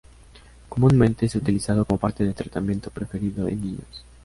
[0.67, 4.03] Comúnmente es utilizado como parte del tratamiento preferido en niños.